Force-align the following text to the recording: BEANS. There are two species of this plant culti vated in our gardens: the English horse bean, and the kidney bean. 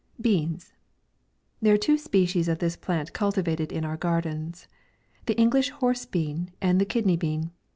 BEANS. 0.19 0.73
There 1.61 1.75
are 1.75 1.77
two 1.77 1.95
species 1.95 2.47
of 2.47 2.57
this 2.57 2.75
plant 2.75 3.13
culti 3.13 3.45
vated 3.45 3.71
in 3.71 3.85
our 3.85 3.97
gardens: 3.97 4.67
the 5.27 5.37
English 5.39 5.69
horse 5.69 6.05
bean, 6.07 6.49
and 6.59 6.81
the 6.81 6.85
kidney 6.85 7.17
bean. 7.17 7.51